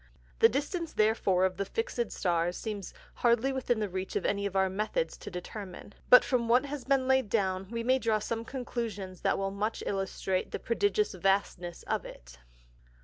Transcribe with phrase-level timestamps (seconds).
[0.39, 4.55] The Distance therefore of the fix'd Stars seems hardly within the reach of any of
[4.55, 8.43] our Methods to determine; but from what has been laid down, we may draw some
[8.43, 12.39] Conclusions that will much illustrate the prodigious vastness of it.